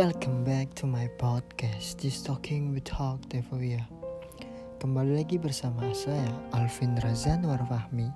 Welcome 0.00 0.48
back 0.48 0.72
to 0.80 0.88
my 0.88 1.12
podcast 1.20 2.00
Just 2.00 2.24
Talking 2.24 2.72
with 2.72 2.88
Talk 2.88 3.20
Devovia. 3.28 3.84
Kembali 4.80 5.20
lagi 5.20 5.36
bersama 5.36 5.92
saya 5.92 6.24
Alvin 6.56 6.96
Razan 6.96 7.44
Warfahmi 7.44 8.08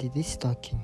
di 0.00 0.08
This 0.08 0.40
Talking. 0.40 0.80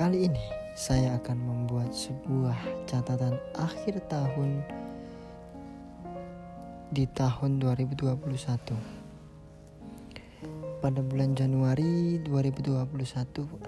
Kali 0.00 0.32
ini 0.32 0.40
saya 0.72 1.20
akan 1.20 1.38
membuat 1.44 1.92
sebuah 1.92 2.56
catatan 2.88 3.36
akhir 3.52 4.00
tahun 4.08 4.64
di 6.88 7.04
tahun 7.12 7.60
2021 7.60 8.16
pada 10.80 11.00
bulan 11.04 11.36
Januari 11.36 12.16
2021 12.24 12.88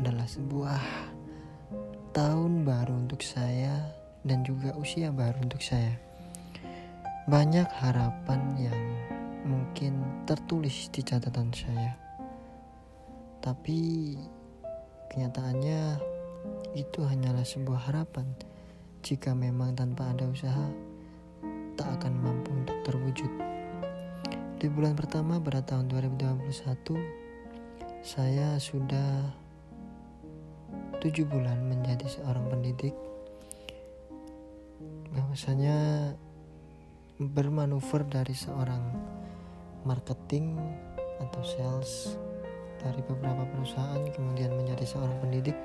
adalah 0.00 0.24
sebuah 0.24 0.80
tahun 2.16 2.64
baru 2.64 2.96
untuk 2.96 3.20
saya 3.20 4.00
dan 4.22 4.46
juga 4.46 4.74
usia 4.78 5.10
baru 5.10 5.42
untuk 5.42 5.62
saya. 5.62 5.98
Banyak 7.26 7.68
harapan 7.82 8.40
yang 8.58 8.80
mungkin 9.46 10.24
tertulis 10.26 10.90
di 10.90 11.02
catatan 11.02 11.50
saya. 11.54 11.94
Tapi 13.42 14.14
kenyataannya 15.10 15.98
itu 16.78 17.02
hanyalah 17.02 17.46
sebuah 17.46 17.90
harapan. 17.90 18.26
Jika 19.02 19.34
memang 19.34 19.74
tanpa 19.74 20.14
ada 20.14 20.30
usaha 20.30 20.66
tak 21.74 21.88
akan 21.98 22.14
mampu 22.22 22.50
untuk 22.54 22.78
terwujud. 22.86 23.32
Di 24.62 24.70
bulan 24.70 24.94
pertama 24.94 25.42
pada 25.42 25.58
tahun 25.58 25.90
2021, 25.90 26.94
saya 28.06 28.54
sudah 28.62 29.34
tujuh 31.02 31.26
bulan 31.26 31.66
menjadi 31.66 32.06
seorang 32.06 32.46
pendidik. 32.46 32.94
Bahwasanya 35.32 36.12
bermanuver 37.16 38.04
dari 38.04 38.36
seorang 38.36 38.84
marketing 39.80 40.60
atau 41.24 41.40
sales 41.40 42.20
dari 42.76 43.00
beberapa 43.00 43.48
perusahaan 43.48 44.04
kemudian 44.12 44.52
menjadi 44.52 44.84
seorang 44.84 45.16
pendidik 45.24 45.56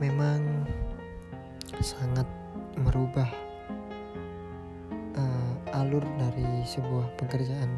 memang 0.00 0.64
sangat 1.84 2.24
merubah 2.80 3.28
alur 5.76 6.00
dari 6.16 6.64
sebuah 6.64 7.12
pekerjaan 7.20 7.68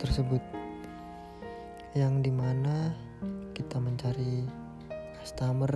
tersebut. 0.00 0.40
Yang 1.92 2.24
di 2.24 2.32
mana 2.32 2.96
kita 3.52 3.76
mencari 3.76 4.48
customer 5.20 5.68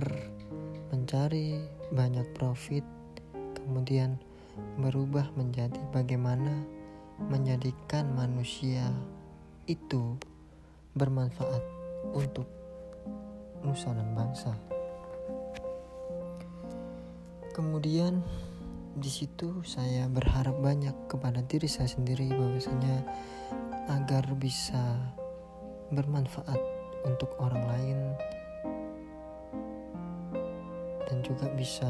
mencari 0.89 1.61
banyak 1.93 2.25
profit 2.33 2.94
kemudian 3.65 4.21
berubah 4.79 5.27
menjadi 5.35 5.81
bagaimana 5.91 6.63
menjadikan 7.17 8.07
manusia 8.13 8.93
itu 9.65 10.15
bermanfaat 10.95 11.63
untuk 12.13 12.47
nusa 13.65 13.91
dan 13.91 14.13
bangsa. 14.13 14.53
Kemudian 17.55 18.21
di 18.95 19.11
situ 19.11 19.63
saya 19.67 20.07
berharap 20.07 20.55
banyak 20.59 20.95
kepada 21.11 21.43
diri 21.43 21.67
saya 21.67 21.87
sendiri 21.87 22.31
bahwasanya 22.31 23.03
agar 23.91 24.23
bisa 24.39 24.95
bermanfaat 25.91 26.59
untuk 27.03 27.31
orang 27.39 27.63
lain 27.63 27.99
dan 31.05 31.17
juga 31.21 31.47
bisa 31.53 31.87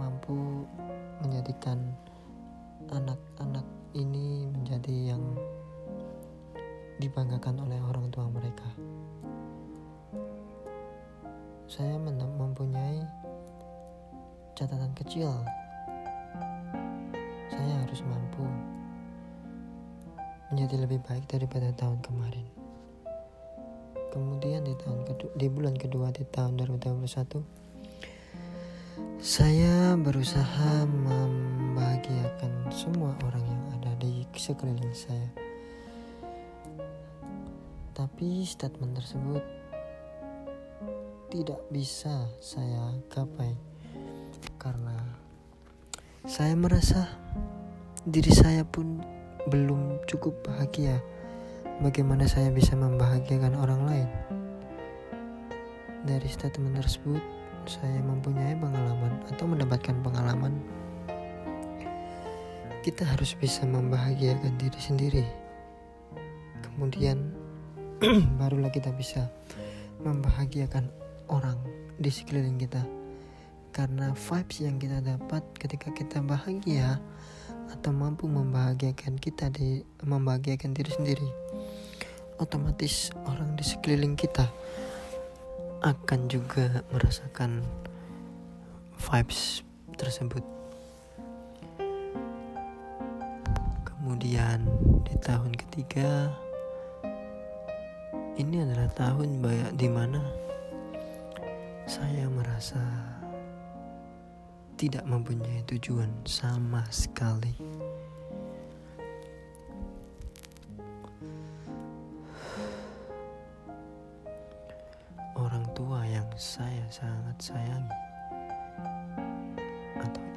mampu 0.00 0.64
menjadikan 1.20 1.76
anak-anak 2.88 3.68
ini 3.92 4.48
menjadi 4.48 5.12
yang 5.12 5.22
dibanggakan 6.96 7.60
oleh 7.60 7.76
orang 7.84 8.08
tua 8.08 8.24
mereka. 8.32 8.64
Saya 11.68 12.00
mempunyai 12.00 13.04
catatan 14.56 14.96
kecil 14.96 15.28
saya 17.52 17.74
harus 17.84 18.00
mampu 18.08 18.44
menjadi 20.48 20.88
lebih 20.88 21.04
baik 21.04 21.28
daripada 21.28 21.68
tahun 21.76 22.00
kemarin. 22.00 22.48
Kemudian 24.10 24.66
di 24.66 24.74
tahun 24.80 25.06
kedua, 25.06 25.30
di 25.36 25.46
bulan 25.46 25.76
kedua 25.78 26.08
di 26.10 26.24
tahun 26.26 26.58
2021 26.58 27.59
saya 29.20 30.00
berusaha 30.00 30.88
membahagiakan 30.88 32.72
semua 32.72 33.12
orang 33.28 33.44
yang 33.44 33.64
ada 33.76 33.92
di 34.00 34.24
sekeliling 34.32 34.96
saya. 34.96 35.28
Tapi 37.92 38.48
statement 38.48 38.96
tersebut 38.96 39.44
tidak 41.28 41.60
bisa 41.68 42.32
saya 42.40 42.96
gapai 43.12 43.52
karena 44.56 44.96
saya 46.24 46.56
merasa 46.56 47.04
diri 48.08 48.32
saya 48.32 48.64
pun 48.64 49.04
belum 49.52 50.00
cukup 50.08 50.32
bahagia. 50.48 50.96
Bagaimana 51.84 52.24
saya 52.24 52.48
bisa 52.48 52.72
membahagiakan 52.72 53.52
orang 53.52 53.84
lain? 53.84 54.08
Dari 56.08 56.28
statement 56.32 56.80
tersebut, 56.80 57.39
saya 57.66 58.00
mempunyai 58.00 58.56
pengalaman 58.56 59.12
atau 59.28 59.44
mendapatkan 59.44 59.96
pengalaman. 60.00 60.52
Kita 62.80 63.04
harus 63.04 63.36
bisa 63.36 63.68
membahagiakan 63.68 64.56
diri 64.56 64.80
sendiri. 64.80 65.24
Kemudian 66.64 67.32
barulah 68.40 68.72
kita 68.72 68.88
bisa 68.96 69.28
membahagiakan 70.00 70.88
orang 71.28 71.60
di 72.00 72.08
sekeliling 72.08 72.56
kita 72.56 72.80
karena 73.70 74.16
vibes 74.16 74.64
yang 74.64 74.80
kita 74.80 74.98
dapat 75.04 75.44
ketika 75.60 75.92
kita 75.92 76.18
bahagia 76.24 76.98
atau 77.70 77.94
mampu 77.94 78.26
membahagiakan 78.26 79.14
kita 79.20 79.52
di 79.52 79.84
membahagiakan 80.02 80.74
diri 80.74 80.90
sendiri 80.90 81.30
otomatis 82.40 83.12
orang 83.28 83.54
di 83.54 83.62
sekeliling 83.62 84.16
kita 84.16 84.48
akan 85.80 86.28
juga 86.28 86.84
merasakan 86.92 87.64
vibes 89.00 89.64
tersebut 89.96 90.44
kemudian 93.84 94.64
di 95.04 95.14
tahun 95.20 95.52
ketiga 95.56 96.32
ini 98.40 98.64
adalah 98.64 98.88
tahun 98.96 99.44
banyak 99.44 99.72
di 99.76 99.88
mana 99.92 100.20
saya 101.84 102.24
merasa 102.32 102.80
tidak 104.80 105.04
mempunyai 105.04 105.60
tujuan 105.68 106.08
sama 106.24 106.80
sekali. 106.88 107.52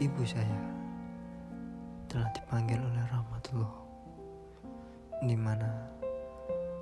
Ibu 0.03 0.27
saya 0.27 0.59
telah 2.11 2.27
dipanggil 2.35 2.75
oleh 2.75 3.03
rahmatullah 3.07 3.71
di 5.23 5.37
mana 5.39 5.71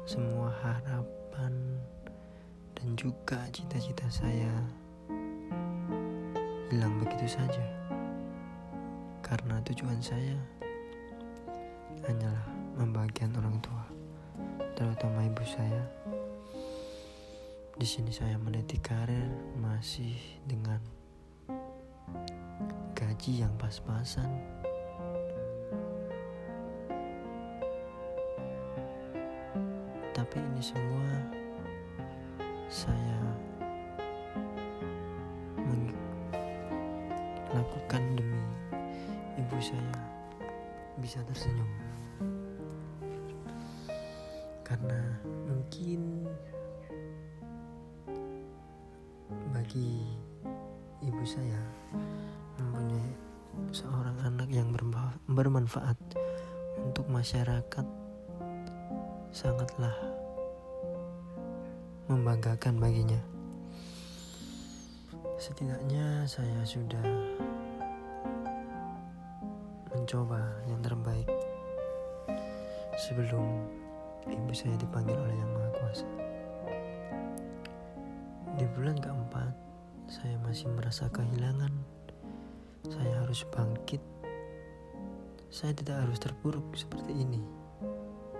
semua 0.09 0.49
harapan 0.65 1.53
dan 2.73 2.97
juga 2.97 3.45
cita-cita 3.53 4.09
saya 4.09 4.49
hilang 6.73 6.97
begitu 6.97 7.37
saja. 7.37 7.61
Karena 9.21 9.61
tujuan 9.69 10.01
saya 10.01 10.33
hanyalah 12.09 12.47
membagian 12.81 13.37
orang 13.37 13.61
tua 13.61 13.85
terutama 14.73 15.21
ibu 15.29 15.45
saya. 15.45 15.85
Di 17.77 17.85
sini 17.85 18.09
saya 18.09 18.33
meniti 18.41 18.81
karir 18.81 19.29
masih 19.61 20.17
dengan 20.49 20.81
gaji 23.01 23.41
yang 23.41 23.49
pas-pasan. 23.57 24.29
Tapi 30.13 30.37
ini 30.37 30.61
semua 30.61 31.09
saya 32.69 33.17
lakukan 37.51 37.99
demi 38.15 38.45
ibu 39.41 39.57
saya 39.57 39.97
bisa 41.01 41.25
tersenyum. 41.25 41.67
Karena 44.61 45.17
mungkin 45.49 46.29
bagi 49.51 50.05
ibu 51.01 51.23
saya 51.25 51.59
mempunyai 52.61 53.09
seorang 53.73 54.15
anak 54.21 54.49
yang 54.53 54.69
bermanfaat 55.25 55.97
untuk 56.77 57.09
masyarakat 57.09 57.85
sangatlah 59.33 59.95
membanggakan 62.05 62.77
baginya. 62.77 63.21
Setidaknya 65.41 66.29
saya 66.29 66.61
sudah 66.67 67.01
mencoba 69.89 70.61
yang 70.69 70.83
terbaik 70.85 71.25
sebelum 72.99 73.65
ibu 74.29 74.53
saya 74.53 74.77
dipanggil 74.77 75.17
oleh 75.17 75.33
Yang 75.33 75.51
Maha 75.55 75.71
Kuasa. 75.73 76.09
Di 78.59 78.65
bulan 78.77 78.99
keempat, 78.99 79.53
saya 80.11 80.35
masih 80.45 80.69
merasa 80.75 81.09
kehilangan. 81.09 82.00
Saya 82.89 83.13
harus 83.21 83.45
bangkit. 83.53 84.01
Saya 85.51 85.75
tidak 85.77 86.01
harus 86.07 86.17
terpuruk 86.17 86.65
seperti 86.73 87.13
ini. 87.13 87.41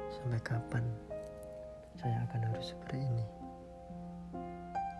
Sampai 0.09 0.41
kapan 0.41 0.85
saya 2.01 2.25
akan 2.25 2.41
harus 2.49 2.73
seperti 2.73 2.97
ini? 2.97 3.25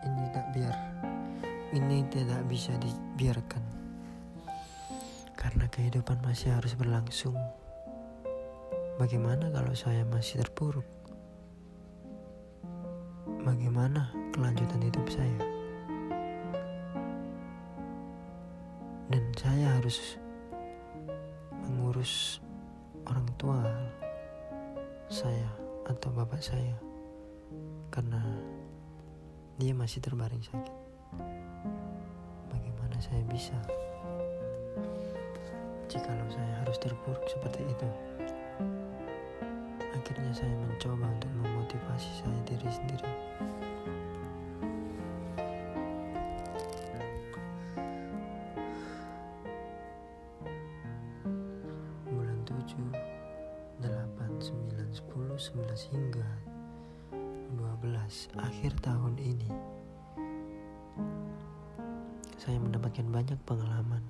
Ini 0.02 0.22
tidak 0.30 0.46
biar, 0.54 0.76
ini 1.74 1.98
tidak 2.10 2.42
bisa 2.46 2.72
dibiarkan. 2.78 3.64
Karena 5.34 5.66
kehidupan 5.66 6.22
masih 6.22 6.54
harus 6.54 6.78
berlangsung. 6.78 7.34
Bagaimana 9.02 9.50
kalau 9.50 9.74
saya 9.74 10.06
masih 10.06 10.46
terpuruk? 10.46 10.86
Bagaimana 13.42 14.14
kelanjutan 14.30 14.86
hidup 14.86 15.06
saya? 15.10 15.51
Saya 19.52 19.68
harus 19.76 20.16
mengurus 21.52 22.40
orang 23.04 23.28
tua 23.36 23.60
saya 25.12 25.44
atau 25.84 26.08
bapak 26.08 26.40
saya 26.40 26.72
karena 27.92 28.16
dia 29.60 29.76
masih 29.76 30.00
terbaring 30.00 30.40
sakit. 30.40 30.72
Bagaimana 32.48 32.96
saya 32.96 33.20
bisa? 33.28 33.52
Jikalau 35.84 36.32
saya 36.32 36.64
harus 36.64 36.80
terpuruk 36.80 37.20
seperti 37.28 37.60
itu. 37.68 37.88
Akhirnya 39.92 40.32
saya 40.32 40.56
mencoba 40.64 41.12
untuk 41.12 41.28
memotivasi 41.28 42.24
saya 42.24 42.40
diri 42.48 42.72
sendiri. 42.72 43.10
10, 55.42 55.58
11 55.58 55.90
hingga 55.90 56.28
12 57.10 58.30
akhir 58.38 58.78
tahun 58.78 59.18
ini 59.18 59.50
saya 62.38 62.62
mendapatkan 62.62 63.02
banyak 63.10 63.34
pengalaman. 63.42 64.06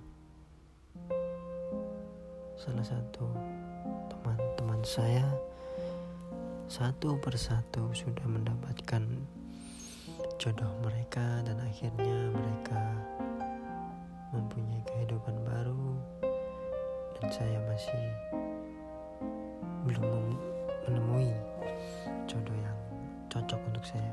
Salah 2.61 2.85
satu 2.85 3.33
teman-teman 4.13 4.85
saya 4.85 5.25
satu 6.69 7.17
persatu 7.17 7.89
sudah 7.97 8.29
mendapatkan 8.29 9.01
jodoh 10.37 10.73
mereka 10.85 11.41
dan 11.49 11.57
akhirnya 11.65 12.29
mereka 12.29 12.81
mempunyai 14.37 14.85
kehidupan 14.85 15.41
baru 15.49 15.97
dan 17.17 17.27
saya 17.33 17.57
masih 17.73 18.05
belum 19.89 20.53
menemui 20.87 21.31
jodoh 22.27 22.57
yang 22.57 22.79
cocok 23.31 23.61
untuk 23.71 23.85
saya. 23.87 24.13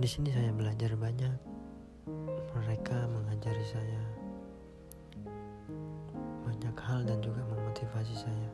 Di 0.00 0.08
sini 0.08 0.32
saya 0.32 0.50
belajar 0.54 0.96
banyak. 0.96 1.34
Mereka 2.50 3.06
mengajari 3.06 3.64
saya 3.66 4.02
banyak 6.44 6.76
hal 6.76 7.00
dan 7.06 7.18
juga 7.22 7.46
memotivasi 7.46 8.14
saya. 8.26 8.48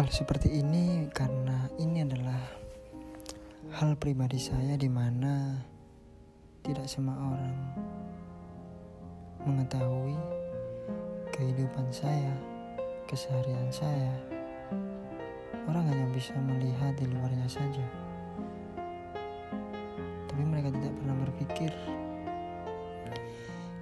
Hal 0.00 0.08
seperti 0.08 0.64
ini 0.64 1.12
karena 1.12 1.68
ini 1.76 2.00
adalah 2.00 2.40
hal 3.76 3.92
pribadi 4.00 4.40
saya 4.40 4.72
di 4.80 4.88
mana 4.88 5.60
tidak 6.64 6.88
semua 6.88 7.20
orang 7.20 7.60
mengetahui 9.44 10.16
kehidupan 11.36 11.84
saya, 11.92 12.32
keseharian 13.12 13.68
saya. 13.68 14.16
Orang 15.68 15.84
hanya 15.84 16.08
bisa 16.16 16.32
melihat 16.48 16.96
di 16.96 17.04
luarnya 17.04 17.60
saja. 17.60 17.84
Tapi 20.32 20.42
mereka 20.48 20.72
tidak 20.80 20.96
pernah 20.96 21.16
berpikir 21.28 21.70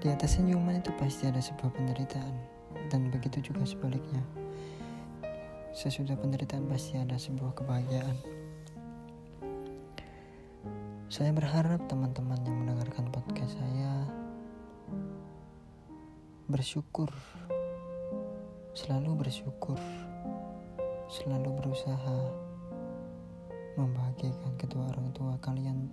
di 0.02 0.10
atas 0.10 0.34
senyuman 0.34 0.82
itu 0.82 0.90
pasti 0.98 1.30
ada 1.30 1.38
sebuah 1.38 1.70
penderitaan 1.78 2.34
dan 2.90 3.06
begitu 3.06 3.54
juga 3.54 3.62
sebaliknya. 3.62 4.37
Sesudah 5.78 6.18
penderitaan 6.18 6.66
pasti 6.66 6.98
ada 6.98 7.14
sebuah 7.14 7.54
kebahagiaan. 7.54 8.18
Saya 11.06 11.30
berharap 11.30 11.86
teman-teman 11.86 12.42
yang 12.42 12.66
mendengarkan 12.66 13.06
podcast 13.14 13.54
saya 13.54 14.10
bersyukur, 16.50 17.14
selalu 18.74 19.22
bersyukur, 19.22 19.78
selalu 21.06 21.54
berusaha 21.62 22.18
membahagiakan 23.78 24.58
kedua 24.58 24.82
orang 24.90 25.14
tua 25.14 25.38
kalian 25.38 25.86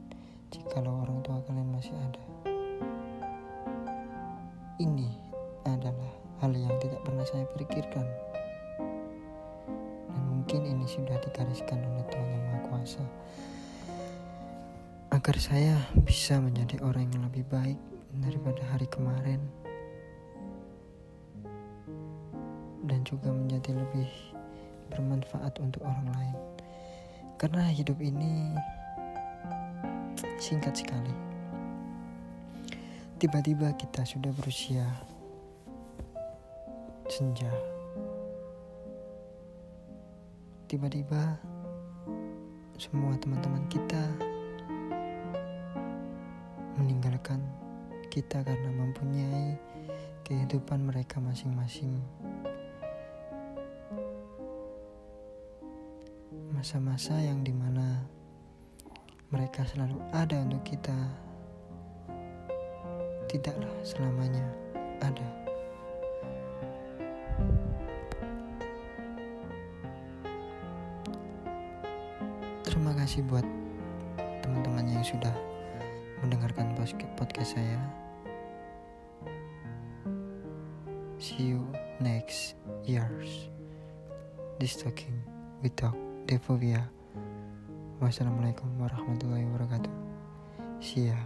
jikalau 0.49 1.05
orang 1.05 1.21
tua 1.21 1.45
kalian 1.45 1.69
masih 1.69 1.93
ada. 1.93 2.25
Ini 4.81 5.13
adalah 5.69 6.09
hal 6.41 6.57
yang 6.57 6.73
tidak 6.81 7.05
pernah 7.05 7.25
saya 7.29 7.45
pikirkan. 7.53 8.34
Mungkin 10.45 10.77
ini 10.77 10.85
sudah 10.85 11.17
digariskan 11.25 11.81
oleh 11.81 12.05
Tuhan 12.05 12.29
Yang 12.29 12.43
Maha 12.45 12.59
Kuasa 12.69 13.01
agar 15.09 15.41
saya 15.41 15.73
bisa 16.05 16.37
menjadi 16.37 16.85
orang 16.85 17.09
yang 17.09 17.25
lebih 17.25 17.49
baik 17.49 17.81
daripada 18.21 18.61
hari 18.69 18.85
kemarin 18.85 19.41
dan 22.85 23.01
juga 23.09 23.33
menjadi 23.33 23.73
lebih 23.73 24.05
bermanfaat 24.93 25.57
untuk 25.65 25.81
orang 25.81 26.13
lain. 26.13 26.37
Karena 27.41 27.65
hidup 27.65 27.97
ini 27.97 28.53
singkat 30.37 30.77
sekali. 30.77 31.09
Tiba-tiba 33.17 33.73
kita 33.81 34.05
sudah 34.05 34.29
berusia 34.29 34.85
senja 37.09 37.74
tiba-tiba 40.65 41.37
semua 42.73 43.13
teman-teman 43.21 43.61
kita 43.69 44.01
meninggalkan 46.81 47.37
kita 48.09 48.41
karena 48.41 48.73
mempunyai 48.73 49.61
kehidupan 50.25 50.81
mereka 50.89 51.21
masing-masing. 51.21 52.01
Masa-masa 56.49 57.13
yang 57.21 57.45
di 57.45 57.53
mana 57.53 58.01
mereka 59.29 59.69
selalu 59.69 60.01
ada 60.17 60.41
untuk 60.41 60.65
kita, 60.65 60.97
tidaklah 63.29 63.69
selamanya 63.85 64.49
ada. 64.97 65.44
Kasih 73.05 73.21
buat 73.29 73.45
teman-teman 74.41 74.89
yang 74.89 75.05
sudah 75.05 75.29
mendengarkan 76.25 76.73
podcast 77.13 77.53
saya. 77.53 77.77
See 81.21 81.53
you 81.53 81.61
next 82.01 82.57
years. 82.81 83.53
This 84.57 84.73
talking 84.73 85.21
we 85.61 85.69
talk 85.69 85.93
Devovia. 86.25 86.81
Wassalamualaikum 88.01 88.73
warahmatullahi 88.81 89.45
wabarakatuh. 89.53 89.93
See 90.81 91.13
ya. 91.13 91.21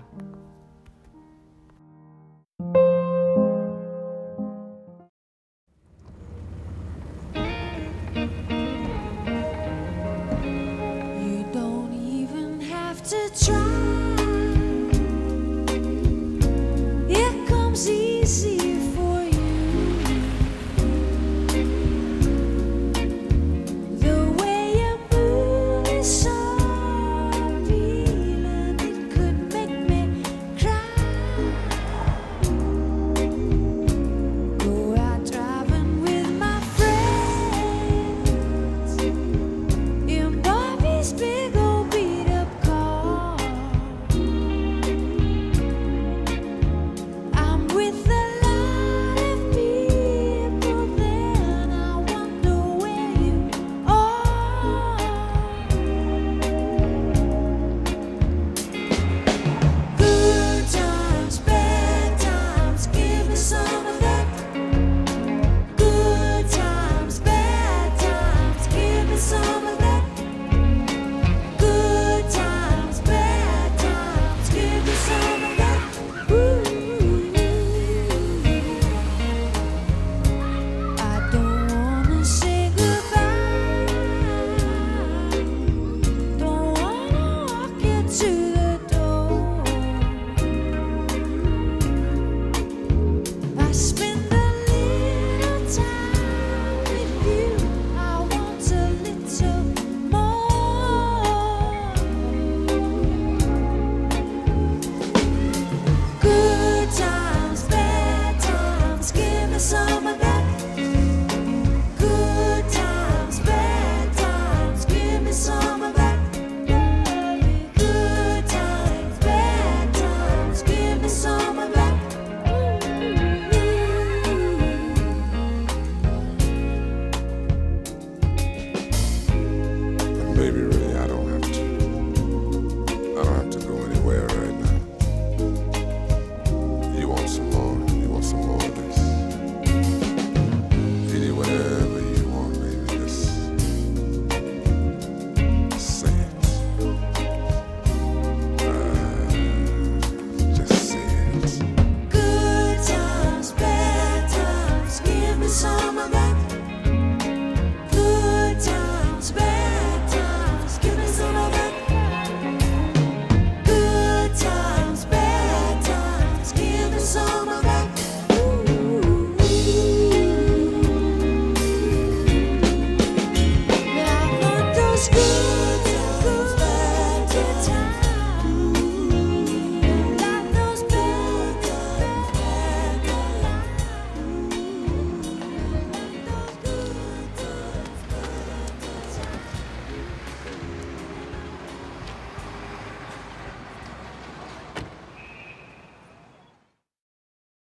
see 18.29 18.58